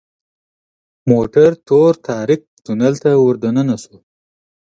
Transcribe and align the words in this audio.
موټر 1.09 1.49
تور 1.67 1.93
تاریک 2.07 2.41
تونل 2.65 2.93
ته 3.03 3.09
وردننه 3.25 3.75
شو. 3.83 3.95